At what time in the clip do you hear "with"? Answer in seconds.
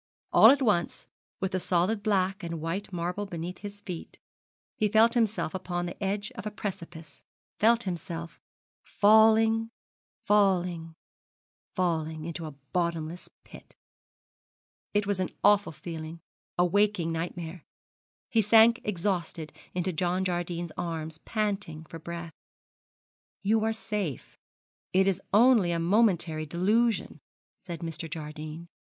1.39-1.51